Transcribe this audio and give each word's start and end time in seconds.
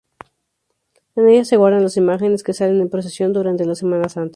En 1.15 1.29
ella 1.29 1.45
se 1.45 1.57
guardan 1.57 1.83
las 1.83 1.95
imágenes 1.95 2.41
que 2.41 2.53
salen 2.53 2.81
en 2.81 2.89
procesión 2.89 3.33
durante 3.33 3.65
la 3.65 3.75
Semana 3.75 4.09
Santa. 4.09 4.29